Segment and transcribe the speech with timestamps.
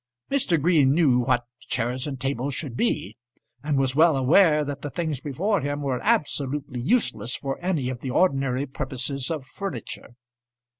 [0.31, 0.59] Mr.
[0.59, 3.15] Green knew what chairs and tables should be,
[3.63, 7.99] and was well aware that the things before him were absolutely useless for any of
[7.99, 10.15] the ordinary purposes of furniture.